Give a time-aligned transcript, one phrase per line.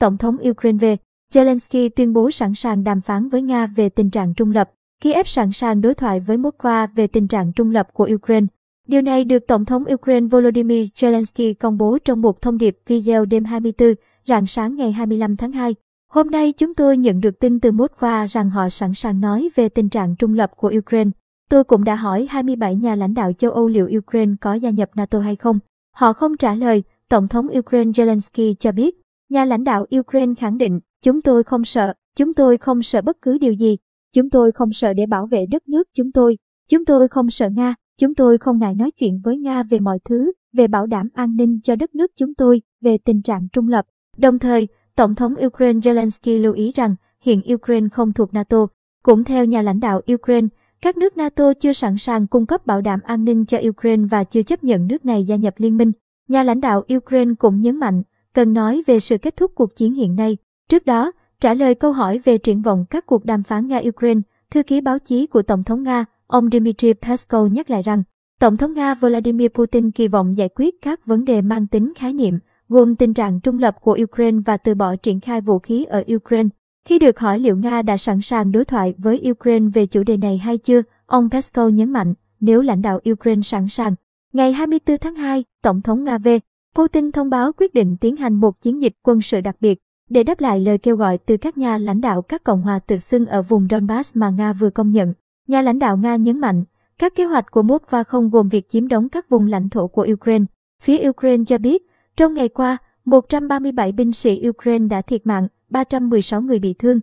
[0.00, 0.96] Tổng thống Ukraine về.
[1.32, 4.70] Zelensky tuyên bố sẵn sàng đàm phán với Nga về tình trạng trung lập.
[5.02, 8.46] Kiev sẵn sàng đối thoại với Moscow về tình trạng trung lập của Ukraine.
[8.88, 13.24] Điều này được Tổng thống Ukraine Volodymyr Zelensky công bố trong một thông điệp video
[13.24, 13.94] đêm 24,
[14.26, 15.74] rạng sáng ngày 25 tháng 2.
[16.12, 19.68] Hôm nay chúng tôi nhận được tin từ Moscow rằng họ sẵn sàng nói về
[19.68, 21.10] tình trạng trung lập của Ukraine.
[21.50, 24.90] Tôi cũng đã hỏi 27 nhà lãnh đạo châu Âu liệu Ukraine có gia nhập
[24.94, 25.58] NATO hay không.
[25.96, 28.99] Họ không trả lời, Tổng thống Ukraine Zelensky cho biết.
[29.30, 33.16] Nhà lãnh đạo Ukraine khẳng định, chúng tôi không sợ, chúng tôi không sợ bất
[33.22, 33.76] cứ điều gì.
[34.12, 36.38] Chúng tôi không sợ để bảo vệ đất nước chúng tôi.
[36.70, 39.98] Chúng tôi không sợ Nga, chúng tôi không ngại nói chuyện với Nga về mọi
[40.04, 43.68] thứ, về bảo đảm an ninh cho đất nước chúng tôi, về tình trạng trung
[43.68, 43.86] lập.
[44.16, 48.66] Đồng thời, Tổng thống Ukraine Zelensky lưu ý rằng hiện Ukraine không thuộc NATO.
[49.02, 50.48] Cũng theo nhà lãnh đạo Ukraine,
[50.82, 54.24] các nước NATO chưa sẵn sàng cung cấp bảo đảm an ninh cho Ukraine và
[54.24, 55.92] chưa chấp nhận nước này gia nhập liên minh.
[56.28, 58.02] Nhà lãnh đạo Ukraine cũng nhấn mạnh,
[58.34, 60.36] cần nói về sự kết thúc cuộc chiến hiện nay.
[60.68, 64.62] Trước đó, trả lời câu hỏi về triển vọng các cuộc đàm phán Nga-Ukraine, thư
[64.62, 68.02] ký báo chí của Tổng thống Nga, ông Dmitry Peskov nhắc lại rằng,
[68.40, 72.12] Tổng thống Nga Vladimir Putin kỳ vọng giải quyết các vấn đề mang tính khái
[72.12, 75.84] niệm, gồm tình trạng trung lập của Ukraine và từ bỏ triển khai vũ khí
[75.84, 76.48] ở Ukraine.
[76.84, 80.16] Khi được hỏi liệu Nga đã sẵn sàng đối thoại với Ukraine về chủ đề
[80.16, 83.94] này hay chưa, ông Peskov nhấn mạnh, nếu lãnh đạo Ukraine sẵn sàng.
[84.32, 86.28] Ngày 24 tháng 2, Tổng thống Nga V.
[86.74, 89.78] Putin thông báo quyết định tiến hành một chiến dịch quân sự đặc biệt
[90.10, 92.98] để đáp lại lời kêu gọi từ các nhà lãnh đạo các cộng hòa tự
[92.98, 95.14] xưng ở vùng Donbass mà Nga vừa công nhận.
[95.48, 96.64] Nhà lãnh đạo Nga nhấn mạnh,
[96.98, 100.06] các kế hoạch của Moscow không gồm việc chiếm đóng các vùng lãnh thổ của
[100.12, 100.44] Ukraine.
[100.82, 101.82] Phía Ukraine cho biết,
[102.16, 107.00] trong ngày qua, 137 binh sĩ Ukraine đã thiệt mạng, 316 người bị thương.